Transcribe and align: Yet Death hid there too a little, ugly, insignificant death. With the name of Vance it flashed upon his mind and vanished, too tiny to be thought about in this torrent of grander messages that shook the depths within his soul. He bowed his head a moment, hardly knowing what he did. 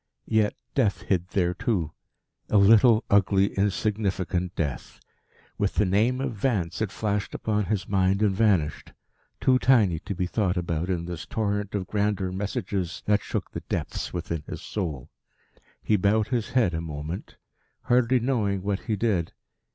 Yet 0.25 0.55
Death 0.73 1.01
hid 1.03 1.27
there 1.27 1.53
too 1.53 1.91
a 2.49 2.57
little, 2.57 3.03
ugly, 3.11 3.53
insignificant 3.55 4.55
death. 4.55 4.99
With 5.59 5.75
the 5.75 5.85
name 5.85 6.19
of 6.19 6.33
Vance 6.33 6.81
it 6.81 6.91
flashed 6.91 7.35
upon 7.35 7.65
his 7.65 7.87
mind 7.87 8.23
and 8.23 8.35
vanished, 8.35 8.93
too 9.39 9.59
tiny 9.59 9.99
to 9.99 10.15
be 10.15 10.25
thought 10.25 10.57
about 10.57 10.89
in 10.89 11.05
this 11.05 11.27
torrent 11.27 11.75
of 11.75 11.85
grander 11.85 12.31
messages 12.31 13.03
that 13.05 13.21
shook 13.21 13.51
the 13.51 13.61
depths 13.69 14.11
within 14.11 14.41
his 14.47 14.63
soul. 14.63 15.11
He 15.83 15.97
bowed 15.97 16.29
his 16.29 16.49
head 16.49 16.73
a 16.73 16.81
moment, 16.81 17.35
hardly 17.83 18.19
knowing 18.19 18.63
what 18.63 18.79
he 18.79 18.95
did. 18.95 19.33